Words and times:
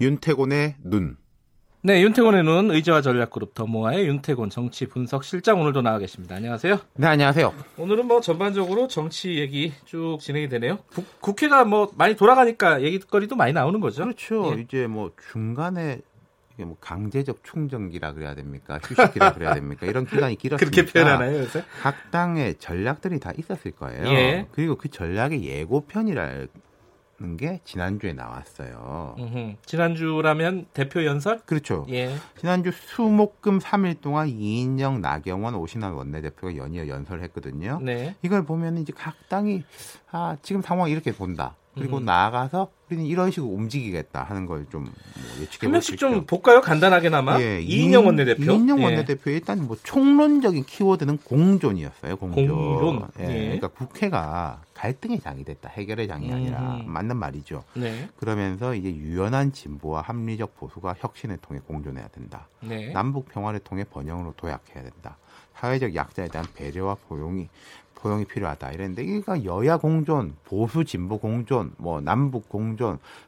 윤태곤의 0.00 0.76
눈. 0.84 1.16
네, 1.82 2.02
윤태곤의 2.02 2.42
눈 2.44 2.70
의제와 2.70 3.02
전략그룹 3.02 3.54
더모아의 3.54 4.06
윤태곤 4.06 4.50
정치 4.50 4.86
분석 4.86 5.24
실장 5.24 5.60
오늘도 5.60 5.82
나와 5.82 5.98
계십니다. 5.98 6.36
안녕하세요. 6.36 6.78
네, 6.94 7.06
안녕하세요. 7.06 7.54
오늘은 7.78 8.06
뭐 8.06 8.20
전반적으로 8.20 8.88
정치 8.88 9.36
얘기 9.38 9.72
쭉 9.84 10.18
진행이 10.20 10.48
되네요. 10.48 10.78
부, 10.90 11.04
국회가 11.20 11.64
뭐 11.64 11.90
많이 11.96 12.14
돌아가니까 12.16 12.82
얘기거리도 12.82 13.36
많이 13.36 13.52
나오는 13.52 13.80
거죠. 13.80 14.04
그렇죠. 14.04 14.54
예. 14.56 14.60
이제 14.60 14.86
뭐 14.86 15.12
중간에 15.32 16.00
이게 16.54 16.64
뭐 16.64 16.76
강제적 16.80 17.44
충전기라 17.44 18.12
그래야 18.14 18.34
됩니까? 18.34 18.80
휴식기라 18.82 19.32
그래야 19.34 19.54
됩니까? 19.54 19.86
이런 19.86 20.04
기간이 20.04 20.34
길었으니까 20.38 20.70
그렇게 20.70 20.92
표현하나요, 20.92 21.38
요새? 21.38 21.64
각 21.80 22.10
당의 22.10 22.56
전략들이 22.58 23.20
다 23.20 23.32
있었을 23.36 23.70
거예요. 23.70 24.04
예. 24.08 24.46
그리고 24.52 24.74
그 24.74 24.88
전략의 24.88 25.44
예고편이라 25.44 26.46
게 27.36 27.60
지난주에 27.64 28.12
나왔어요. 28.12 29.16
음흠. 29.18 29.56
지난주라면 29.66 30.66
대표 30.72 31.04
연설? 31.04 31.40
그렇죠. 31.46 31.84
예. 31.90 32.14
지난주 32.38 32.70
수목금 32.70 33.58
3일 33.58 34.00
동안 34.00 34.28
이인영, 34.28 35.00
나경원, 35.00 35.54
오신환 35.56 35.94
원내대표가 35.94 36.56
연이어 36.56 36.86
연설을 36.86 37.22
했거든요. 37.24 37.80
네. 37.82 38.14
이걸 38.22 38.44
보면 38.44 38.78
이제 38.78 38.92
각 38.96 39.14
당이 39.28 39.64
아, 40.12 40.36
지금 40.42 40.62
상황 40.62 40.90
이렇게 40.90 41.12
본다. 41.12 41.56
그리고 41.74 41.98
음. 41.98 42.04
나아가서 42.04 42.70
우리는 42.90 43.04
이런 43.06 43.30
식으로 43.30 43.52
움직이겠다 43.52 44.22
하는 44.22 44.46
걸좀 44.46 44.84
뭐 44.84 44.92
예측해 45.40 45.66
한 45.66 45.72
명씩. 45.72 45.98
좀 45.98 46.24
볼까요? 46.24 46.60
간단하게나마. 46.62 47.40
예, 47.40 47.60
이인영 47.60 48.06
원내대표. 48.06 48.50
이인영 48.50 48.80
예. 48.80 48.84
원내대표 48.84 49.30
일단 49.30 49.66
뭐 49.66 49.76
총론적인 49.82 50.64
키워드는 50.64 51.18
공존이었어요. 51.18 52.16
공존. 52.16 52.48
공존. 52.48 53.08
예, 53.20 53.24
예. 53.24 53.42
그러니까 53.44 53.68
국회가 53.68 54.62
갈등의 54.72 55.20
장이 55.20 55.44
됐다. 55.44 55.68
해결의 55.68 56.08
장이 56.08 56.32
아니라 56.32 56.76
음. 56.76 56.84
맞는 56.90 57.16
말이죠. 57.16 57.64
네. 57.74 58.08
그러면서 58.16 58.74
이제 58.74 58.88
유연한 58.94 59.52
진보와 59.52 60.02
합리적 60.02 60.56
보수가 60.56 60.94
혁신을 60.98 61.38
통해 61.38 61.60
공존해야 61.66 62.08
된다. 62.08 62.48
네. 62.60 62.92
남북 62.92 63.28
평화를 63.28 63.60
통해 63.60 63.84
번영으로 63.84 64.32
도약해야 64.36 64.82
된다. 64.82 65.16
사회적 65.56 65.94
약자에 65.94 66.28
대한 66.28 66.46
배려와 66.54 66.96
포용이 67.08 67.48
포용이 67.96 68.24
필요하다. 68.26 68.70
이랬는데 68.70 69.02
이가 69.02 69.44
여야 69.44 69.76
공존, 69.76 70.36
보수 70.44 70.84
진보 70.84 71.18
공존, 71.18 71.72
뭐 71.78 72.00
남북 72.00 72.48
공존, 72.48 72.77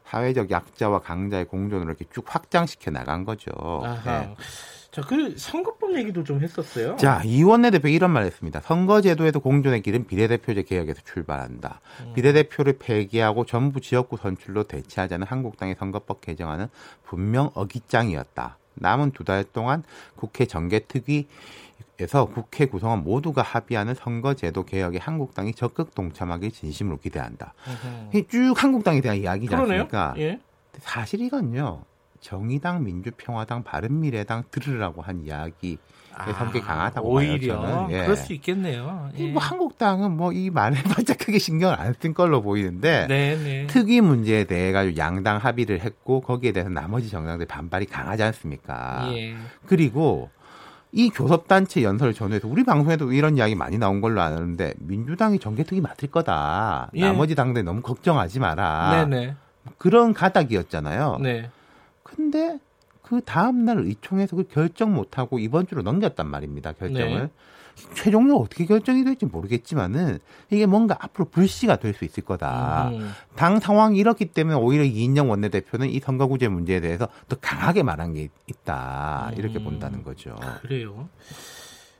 사회적 0.05 0.51
약자와 0.51 0.99
강자의 0.99 1.45
공존을 1.45 1.85
이렇게 1.87 2.05
쭉 2.13 2.23
확장시켜 2.27 2.91
나간 2.91 3.25
거죠. 3.25 3.51
아하. 3.83 4.19
네. 4.21 4.35
자, 4.91 5.01
그 5.01 5.35
선거법 5.37 5.95
얘기도 5.97 6.21
좀 6.25 6.41
했었어요. 6.41 6.97
자, 6.97 7.21
이원내 7.23 7.71
대표 7.71 7.87
이런 7.87 8.11
말 8.11 8.23
했습니다. 8.23 8.59
선거제도에도 8.59 9.39
공존의 9.39 9.81
길은 9.83 10.05
비례대표제 10.05 10.63
개혁에서 10.63 10.99
출발한다. 11.05 11.79
음. 12.01 12.13
비례대표를 12.13 12.77
폐기하고 12.77 13.45
전부 13.45 13.79
지역구 13.79 14.17
선출로 14.17 14.63
대체하자는 14.63 15.27
한국당의 15.27 15.75
선거법 15.79 16.19
개정안은 16.19 16.67
분명 17.05 17.51
어깃장이었다. 17.53 18.57
남은 18.73 19.11
두 19.11 19.23
달 19.23 19.45
동안 19.45 19.83
국회 20.17 20.45
정개특위 20.45 21.27
에서 22.01 22.25
국회 22.25 22.65
구성원 22.65 23.03
모두가 23.03 23.41
합의하는 23.43 23.93
선거제도 23.93 24.63
개혁에 24.65 24.97
한국당이 24.97 25.53
적극 25.53 25.93
동참하길 25.93 26.51
진심으로 26.51 26.97
기대한다. 26.97 27.53
이쭉 28.13 28.61
한국당에 28.61 29.01
대한 29.01 29.17
이야기지 29.17 29.47
그러네요. 29.47 29.81
않습니까? 29.83 30.13
예. 30.17 30.39
사실 30.79 31.21
이건요. 31.21 31.83
정의당, 32.19 32.83
민주평화당, 32.83 33.63
바른미래당 33.63 34.43
들으라고 34.51 35.01
한 35.01 35.21
이야기 35.21 35.77
의 36.27 36.33
성격이 36.33 36.61
강하다고 36.61 37.07
아, 37.07 37.11
오히려 37.11 37.57
봐요, 37.59 37.71
저는. 37.87 37.91
예. 37.95 38.01
그럴 38.03 38.15
수 38.17 38.33
있겠네요. 38.33 39.09
이 39.15 39.27
예. 39.27 39.31
뭐 39.31 39.41
한국당은 39.41 40.11
뭐 40.17 40.31
이 40.33 40.49
말에 40.49 40.75
바짝 40.83 41.17
크게 41.17 41.39
신경을 41.39 41.79
안 41.79 41.95
쓴 41.99 42.13
걸로 42.13 42.41
보이는데 42.41 43.07
네, 43.07 43.35
네. 43.37 43.67
특위 43.67 44.01
문제에 44.01 44.43
대해 44.43 44.71
가지고 44.71 44.97
양당 44.97 45.37
합의를 45.37 45.79
했고 45.81 46.21
거기에 46.21 46.51
대해서 46.51 46.69
나머지 46.69 47.09
정당들 47.09 47.45
반발이 47.47 47.85
강하지 47.85 48.23
않습니까? 48.23 49.09
예. 49.13 49.35
그리고 49.65 50.29
이 50.93 51.09
교섭단체 51.09 51.83
연설을 51.83 52.13
전후해서 52.13 52.47
우리 52.47 52.63
방송에도 52.63 53.13
이런 53.13 53.37
이야기 53.37 53.55
많이 53.55 53.77
나온 53.77 54.01
걸로 54.01 54.21
아는데 54.21 54.73
민주당이 54.79 55.39
정개특위 55.39 55.79
맡을 55.81 56.09
거다. 56.09 56.91
예. 56.95 57.01
나머지 57.01 57.33
당들 57.35 57.63
너무 57.63 57.81
걱정하지 57.81 58.39
마라. 58.39 59.05
네, 59.05 59.25
네. 59.25 59.35
그런 59.77 60.13
가닥이었잖아요. 60.13 61.19
네. 61.21 61.49
근데 62.03 62.59
그 63.01 63.21
다음 63.23 63.65
날 63.65 63.79
의총에서 63.79 64.35
그 64.35 64.47
결정 64.49 64.93
못 64.93 65.17
하고 65.17 65.39
이번 65.39 65.67
주로 65.67 65.81
넘겼단 65.81 66.27
말입니다. 66.27 66.73
결정을. 66.73 67.21
네. 67.23 67.29
최종적으로 67.93 68.43
어떻게 68.43 68.65
결정이 68.65 69.03
될지 69.03 69.25
모르겠지만은 69.25 70.19
이게 70.49 70.65
뭔가 70.65 70.97
앞으로 70.99 71.25
불씨가 71.25 71.77
될 71.77 71.93
수 71.93 72.05
있을 72.05 72.23
거다. 72.23 72.89
음. 72.93 73.11
당 73.35 73.59
상황이 73.59 73.97
이렇기 73.97 74.25
때문에 74.25 74.55
오히려 74.57 74.83
이인영 74.83 75.29
원내대표는 75.29 75.89
이 75.89 75.99
선거구제 75.99 76.47
문제에 76.47 76.79
대해서 76.79 77.07
더 77.27 77.35
강하게 77.41 77.83
말한 77.83 78.13
게 78.13 78.29
있다. 78.47 79.31
이렇게 79.37 79.59
음. 79.59 79.63
본다는 79.65 80.03
거죠. 80.03 80.35
그래요. 80.61 81.09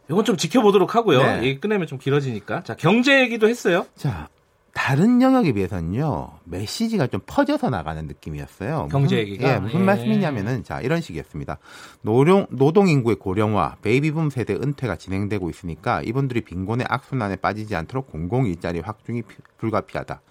이건 0.09 0.25
좀 0.25 0.35
지켜보도록 0.37 0.95
하고요. 0.95 1.21
네. 1.21 1.43
얘기 1.43 1.59
끝내면 1.59 1.87
좀 1.87 1.97
길어지니까. 1.97 2.63
자, 2.63 2.75
경제 2.75 3.21
얘기도 3.21 3.47
했어요. 3.47 3.85
자, 3.95 4.27
다른 4.73 5.21
영역에 5.21 5.51
비해서는요, 5.51 6.29
메시지가 6.45 7.07
좀 7.07 7.19
퍼져서 7.25 7.69
나가는 7.69 8.05
느낌이었어요. 8.07 8.87
경제 8.89 9.17
얘기가? 9.17 9.49
예, 9.55 9.59
무슨 9.59 9.81
예. 9.81 9.83
말씀이냐면은, 9.83 10.63
자, 10.63 10.79
이런 10.79 11.01
식이었습니다. 11.01 11.57
노령, 12.01 12.47
노동 12.51 12.87
인구의 12.87 13.17
고령화, 13.17 13.77
베이비붐 13.81 14.29
세대 14.29 14.53
은퇴가 14.53 14.95
진행되고 14.95 15.49
있으니까 15.49 16.01
이분들이 16.03 16.41
빈곤의 16.41 16.85
악순환에 16.89 17.35
빠지지 17.37 17.75
않도록 17.75 18.11
공공 18.11 18.45
일자리 18.45 18.79
확충이 18.79 19.23
피- 19.23 19.35
불가피하다. 19.57 20.21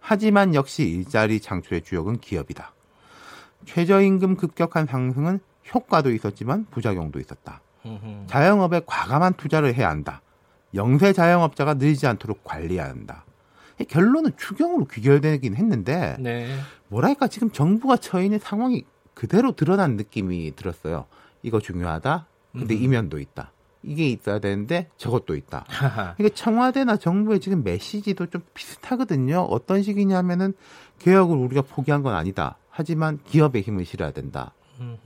하지만 0.00 0.54
역시 0.54 0.82
일자리 0.88 1.38
창출의 1.40 1.82
주역은 1.82 2.18
기업이다. 2.18 2.72
최저임금 3.66 4.36
급격한 4.36 4.86
상승은 4.86 5.40
효과도 5.74 6.12
있었지만 6.12 6.66
부작용도 6.70 7.18
있었다. 7.20 7.60
자영업에 8.26 8.82
과감한 8.84 9.34
투자를 9.34 9.74
해야 9.74 9.88
한다. 9.90 10.22
영세 10.74 11.12
자영업자가 11.12 11.74
늘지 11.74 12.06
않도록 12.08 12.42
관리해야 12.44 12.84
한다. 12.88 13.24
이 13.80 13.84
결론은 13.84 14.32
추경으로 14.36 14.86
귀결되긴 14.86 15.54
했는데 15.54 16.16
네. 16.18 16.48
뭐랄까 16.88 17.28
지금 17.28 17.50
정부가 17.50 17.96
처해 17.96 18.24
있는 18.24 18.38
상황이 18.38 18.84
그대로 19.14 19.52
드러난 19.52 19.96
느낌이 19.96 20.54
들었어요. 20.56 21.06
이거 21.42 21.60
중요하다. 21.60 22.26
근데 22.52 22.74
음. 22.74 22.82
이면도 22.82 23.18
있다. 23.18 23.52
이게 23.82 24.08
있어야 24.08 24.38
되는데 24.40 24.88
저것도 24.96 25.36
있다. 25.36 25.64
이게 26.18 26.28
청와대나 26.28 26.96
정부의 26.96 27.40
지금 27.40 27.62
메시지도 27.62 28.26
좀 28.26 28.42
비슷하거든요. 28.52 29.40
어떤 29.42 29.82
식이냐면은 29.82 30.54
개혁을 30.98 31.36
우리가 31.36 31.62
포기한 31.62 32.02
건 32.02 32.14
아니다. 32.14 32.56
하지만 32.68 33.20
기업의 33.26 33.62
힘을 33.62 33.84
실어야 33.84 34.10
된다. 34.10 34.52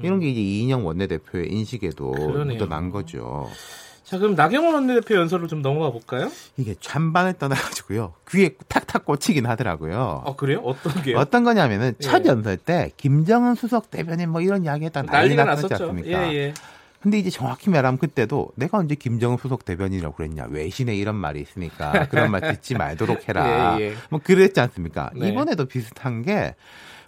이런 0.00 0.20
게 0.20 0.30
이제 0.30 0.40
이인영 0.40 0.86
원내대표의 0.86 1.52
인식에도. 1.52 2.10
묻어난 2.10 2.90
거죠. 2.90 3.48
자, 4.10 4.18
그럼 4.18 4.34
나경원 4.34 4.74
원내대표 4.74 5.14
연설을 5.14 5.46
좀 5.46 5.62
넘어가 5.62 5.90
볼까요? 5.90 6.32
이게 6.56 6.74
찬반을 6.80 7.34
떠나가지고요. 7.34 8.14
귀에 8.28 8.50
탁탁 8.66 9.04
꽂히긴 9.04 9.46
하더라고요. 9.46 10.22
어, 10.24 10.34
그래요? 10.34 10.60
어떤 10.64 11.00
게요? 11.02 11.16
어떤 11.16 11.44
거냐면은 11.44 11.94
예. 12.00 12.04
첫 12.04 12.26
연설 12.26 12.56
때 12.56 12.90
김정은 12.96 13.54
수석 13.54 13.88
대변인 13.92 14.30
뭐 14.30 14.40
이런 14.40 14.64
이야기 14.64 14.84
했다 14.86 15.02
난리 15.02 15.36
난리가 15.36 15.44
났었지 15.44 15.72
났었죠. 15.74 15.90
않습니까? 15.90 16.32
예, 16.32 16.34
예. 16.36 16.54
근데 17.00 17.18
이제 17.18 17.30
정확히 17.30 17.70
말하면 17.70 17.98
그때도 17.98 18.50
내가 18.56 18.78
언제 18.78 18.96
김정은 18.96 19.38
수석 19.40 19.64
대변인이라고 19.64 20.16
그랬냐 20.16 20.46
외신에 20.50 20.94
이런 20.96 21.14
말이 21.14 21.40
있으니까 21.40 22.08
그런 22.08 22.32
말 22.32 22.40
듣지 22.40 22.74
말도록 22.74 23.28
해라 23.28 23.76
예, 23.80 23.84
예. 23.90 23.94
뭐 24.10 24.20
그랬지 24.22 24.58
않습니까 24.60 25.10
네. 25.14 25.28
이번에도 25.28 25.66
비슷한 25.66 26.22
게 26.22 26.54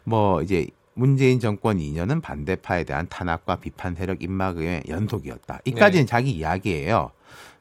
뭐 0.05 0.43
이제 0.43 0.67
문재인 0.95 1.41
정권 1.41 1.79
2년은 1.79 2.23
반대파에 2.23 2.85
대한 2.85 3.07
탄압과 3.09 3.57
비판 3.57 3.95
세력 3.95 4.23
입막의 4.23 4.85
연속이었다 4.89 5.61
이까지는 5.65 6.07
네. 6.07 6.11
자기 6.11 6.31
이야기예요 6.33 7.11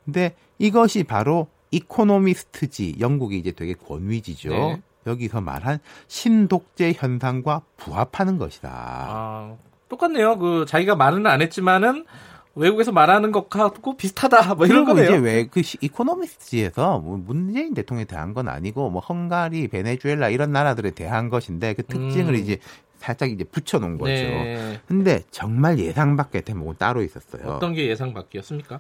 근데 0.06 0.36
이것이 0.58 1.04
바로 1.04 1.48
이코노미스트지 1.72 2.98
영국이 3.00 3.38
이제 3.38 3.52
되게 3.52 3.74
권위지죠 3.74 4.50
네. 4.50 4.82
여기서 5.08 5.42
말한 5.42 5.80
신독재 6.08 6.94
현상과 6.96 7.62
부합하는 7.78 8.38
것이다 8.38 8.70
아, 8.72 9.56
똑같네요. 9.92 10.38
그 10.38 10.66
자기가 10.68 10.96
말은 10.96 11.26
안 11.28 11.42
했지만은 11.42 12.06
외국에서 12.56 12.92
말하는 12.92 13.32
것하고 13.32 13.96
비슷하다. 13.96 14.56
뭐 14.56 14.66
이런 14.66 14.86
거네요. 14.86 15.06
이제 15.06 15.18
왜 15.18 15.46
그 15.46 15.62
이코노미스트에서 15.82 17.00
뭐 17.00 17.18
문재인 17.18 17.74
대통령에 17.74 18.06
대한 18.06 18.34
건 18.34 18.48
아니고 18.50 18.90
뭐 18.90 19.02
헝가리, 19.02 19.68
베네수엘라 19.70 20.30
이런 20.30 20.52
나라들에 20.52 20.92
대한 20.92 21.30
것인데 21.30 21.74
그 21.74 21.84
특징을 21.84 22.34
음. 22.34 22.40
이제 22.40 22.58
살짝 23.02 23.32
이제 23.32 23.44
붙여놓은 23.44 23.98
거죠. 23.98 24.12
네. 24.12 24.80
근데 24.88 25.24
정말 25.32 25.80
예상 25.80 26.16
밖의 26.16 26.44
대목은 26.44 26.76
따로 26.78 27.02
있었어요. 27.02 27.48
어떤 27.48 27.74
게 27.74 27.88
예상 27.88 28.14
밖이었습니까? 28.14 28.80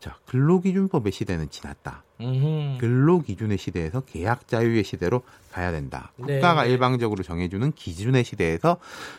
자, 0.00 0.18
근로기준법의 0.26 1.10
시대는 1.10 1.48
지났다. 1.48 2.04
음. 2.20 2.76
근로기준의 2.78 3.56
시대에서 3.56 4.00
계약 4.02 4.46
자유의 4.48 4.84
시대로 4.84 5.22
가야 5.50 5.72
된다. 5.72 6.12
네. 6.16 6.34
국가가 6.34 6.66
일방적으로 6.66 7.22
정해주는 7.22 7.72
기준의 7.72 8.24
시대에서 8.24 8.76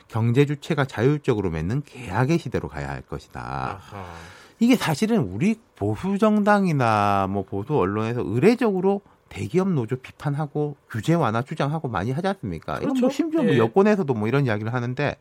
경제 0.07 0.45
주체가 0.45 0.85
자율적으로 0.85 1.49
맺는 1.49 1.81
계약의 1.85 2.37
시대로 2.37 2.67
가야 2.67 2.89
할 2.89 3.01
것이다. 3.01 3.41
아하. 3.41 4.13
이게 4.59 4.75
사실은 4.75 5.21
우리 5.21 5.59
보수 5.75 6.19
정당이나 6.19 7.27
뭐 7.31 7.43
보수 7.43 7.75
언론에서 7.75 8.21
의례적으로 8.23 9.01
대기업 9.35 9.69
노조 9.69 9.97
비판하고 9.97 10.77
규제 10.89 11.13
완화 11.13 11.41
주장하고 11.41 11.89
많이 11.89 12.11
하지 12.11 12.25
않습니까? 12.27 12.77
이건 12.77 12.87
뭐 12.87 12.93
그렇죠. 12.93 13.13
심지어 13.13 13.43
뭐 13.43 13.53
예. 13.53 13.57
여권에서도 13.57 14.13
뭐 14.13 14.29
이런 14.29 14.45
이야기를 14.45 14.73
하는데 14.73 15.17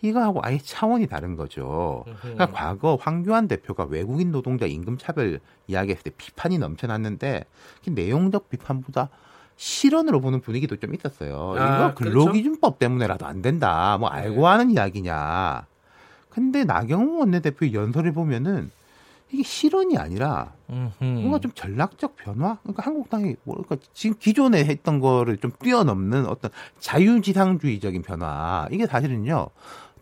이거하고 0.00 0.40
아예 0.42 0.58
차원이 0.58 1.06
다른 1.06 1.36
거죠. 1.36 2.06
그러니까 2.22 2.46
과거 2.52 2.96
황교안 2.98 3.48
대표가 3.48 3.84
외국인 3.84 4.32
노동자 4.32 4.64
임금 4.64 4.96
차별 4.96 5.40
이야기했을 5.66 6.04
때 6.04 6.10
비판이 6.16 6.56
넘쳐났는데 6.56 7.44
그 7.84 7.90
내용적 7.90 8.48
비판보다 8.48 9.10
실언으로 9.56 10.22
보는 10.22 10.40
분위기도 10.40 10.76
좀 10.76 10.94
있었어요. 10.94 11.54
아, 11.58 11.76
이거 11.76 11.94
근로기준법 11.96 12.78
때문에라도 12.78 13.26
안 13.26 13.42
된다. 13.42 13.98
뭐 13.98 14.08
알고 14.08 14.40
네. 14.40 14.46
하는 14.46 14.70
이야기냐. 14.70 15.66
근데 16.30 16.64
나경원 16.64 17.18
원내대표의 17.18 17.74
연설을 17.74 18.12
보면은 18.12 18.70
이게 19.32 19.42
실언이 19.42 19.96
아니라 19.96 20.52
뭔가 20.98 21.38
좀 21.38 21.52
전략적 21.52 22.16
변화? 22.16 22.58
그러니까 22.62 22.84
한국당이 22.84 23.36
뭐랄까 23.44 23.76
지금 23.92 24.16
기존에 24.18 24.64
했던 24.64 25.00
거를 25.00 25.36
좀 25.36 25.52
뛰어넘는 25.60 26.26
어떤 26.26 26.50
자유지상주의적인 26.78 28.02
변화. 28.02 28.66
이게 28.70 28.86
사실은요. 28.86 29.48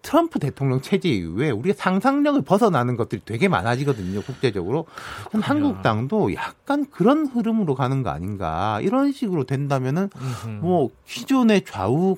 트럼프 0.00 0.38
대통령 0.38 0.80
체제 0.80 1.08
이후에 1.08 1.50
우리가 1.50 1.74
상상력을 1.76 2.40
벗어나는 2.42 2.96
것들이 2.96 3.20
되게 3.24 3.48
많아지거든요, 3.48 4.22
국제적으로. 4.22 4.86
그럼 5.28 5.42
한국당도 5.42 6.34
약간 6.34 6.86
그런 6.88 7.26
흐름으로 7.26 7.74
가는 7.74 8.04
거 8.04 8.10
아닌가. 8.10 8.78
이런 8.80 9.10
식으로 9.10 9.42
된다면은 9.42 10.08
뭐 10.60 10.90
기존의 11.04 11.64
좌우 11.64 12.14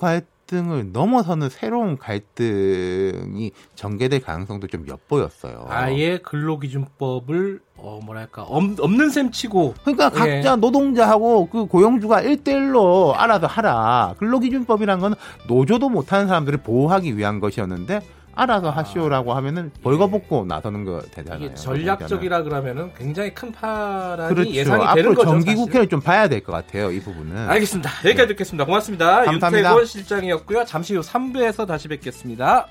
갈등을 0.51 0.91
넘어서는 0.93 1.49
새로운 1.49 1.97
갈등이 1.97 3.53
전개될 3.77 4.21
가능성도 4.21 4.67
좀 4.67 4.87
엿보였어요. 4.87 5.67
아예 5.69 6.19
근로기준법을 6.19 7.61
어 7.77 8.01
뭐랄까 8.05 8.43
없, 8.43 8.79
없는 8.79 9.11
셈 9.11 9.31
치고 9.31 9.75
그러니까 9.85 10.11
예. 10.15 10.19
각자 10.19 10.57
노동자하고 10.57 11.47
그 11.47 11.67
고용주가 11.67 12.21
일대일로 12.21 13.15
알아서 13.17 13.47
하라. 13.47 14.17
근로기준법이란 14.19 15.01
건 15.01 15.15
노조도 15.49 15.89
못하는 15.89 16.27
사람들을 16.27 16.59
보호하기 16.59 17.17
위한 17.17 17.41
것이었는데 17.41 18.01
알아서 18.41 18.71
하시오라고 18.71 19.35
하면은 19.35 19.71
벌거벗고 19.83 20.45
나서는 20.47 20.85
거 20.85 21.01
되잖아요. 21.11 21.45
이게 21.47 21.55
전략적이라 21.55 22.43
그러면은 22.43 22.91
굉장히 22.97 23.35
큰 23.35 23.53
파란이 23.53 24.35
그렇죠. 24.35 24.51
예상이 24.51 24.79
되는 24.95 25.11
앞으로 25.11 25.15
거죠. 25.15 25.31
정기국회를 25.31 25.89
좀 25.89 26.01
봐야 26.01 26.29
될 26.29 26.41
것 26.41 26.53
같아요. 26.53 26.91
이 26.91 27.01
부분은. 27.01 27.49
알겠습니다. 27.51 27.91
여기까지 28.05 28.29
듣겠습니다. 28.29 28.65
고맙습니다. 28.65 29.25
감사합니다. 29.25 29.69
윤태곤 29.71 29.85
실장이었고요. 29.87 30.65
잠시 30.65 30.95
후 30.95 31.03
3부에서 31.03 31.67
다시 31.67 31.89
뵙겠습니다. 31.89 32.67